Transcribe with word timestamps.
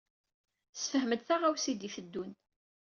Sefhem-d 0.73 1.21
taɣawsa 1.23 1.67
i 1.71 1.73
d-iteddun. 1.79 2.31